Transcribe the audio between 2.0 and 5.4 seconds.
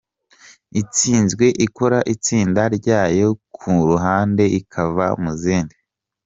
itsinda ryayo ku ruhande ikava mu